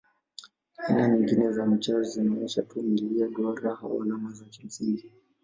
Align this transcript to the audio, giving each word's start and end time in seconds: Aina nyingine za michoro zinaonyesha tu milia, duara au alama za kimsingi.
Aina 0.85 1.07
nyingine 1.07 1.51
za 1.51 1.65
michoro 1.65 2.03
zinaonyesha 2.03 2.61
tu 2.61 2.81
milia, 2.83 3.27
duara 3.27 3.77
au 3.81 4.01
alama 4.03 4.31
za 4.33 4.45
kimsingi. 4.45 5.11